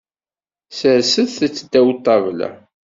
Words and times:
Serset-tt 0.77 1.63
ddaw 1.63 1.87
ṭṭabla. 1.97 2.49